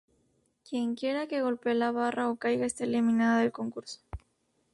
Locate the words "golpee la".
1.43-1.91